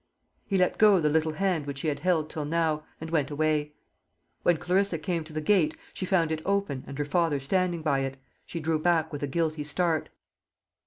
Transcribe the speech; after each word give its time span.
He 0.47 0.57
let 0.57 0.79
go 0.79 0.99
the 0.99 1.11
little 1.11 1.33
hand 1.33 1.67
which 1.67 1.81
he 1.81 1.87
had 1.87 1.99
held 1.99 2.27
till 2.27 2.43
now, 2.43 2.83
and 2.99 3.11
went 3.11 3.29
away. 3.29 3.73
When 4.41 4.57
Clarissa 4.57 4.97
came 4.97 5.23
to 5.25 5.31
the 5.31 5.41
gate, 5.41 5.77
she 5.93 6.07
found 6.07 6.31
it 6.31 6.41
open, 6.43 6.83
and 6.87 6.97
her 6.97 7.05
father 7.05 7.39
standing 7.39 7.83
by 7.83 7.99
it. 7.99 8.17
She 8.47 8.59
drew 8.59 8.79
back 8.79 9.13
with 9.13 9.21
a 9.21 9.27
guilty 9.27 9.63
start. 9.63 10.09